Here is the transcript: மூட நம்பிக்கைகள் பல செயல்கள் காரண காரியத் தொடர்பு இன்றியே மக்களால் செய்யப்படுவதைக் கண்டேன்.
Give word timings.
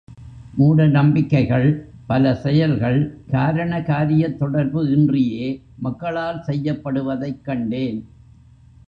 மூட 0.55 0.87
நம்பிக்கைகள் 0.87 1.67
பல 2.07 2.35
செயல்கள் 2.35 2.99
காரண 3.27 3.81
காரியத் 3.81 4.39
தொடர்பு 4.39 4.87
இன்றியே 4.87 5.61
மக்களால் 5.79 6.43
செய்யப்படுவதைக் 6.47 7.41
கண்டேன். 7.41 7.99